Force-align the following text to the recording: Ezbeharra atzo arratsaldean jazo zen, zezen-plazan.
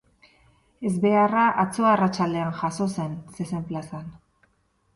Ezbeharra 0.89 1.43
atzo 1.65 1.85
arratsaldean 1.91 2.57
jazo 2.63 2.89
zen, 2.97 3.15
zezen-plazan. 3.39 4.13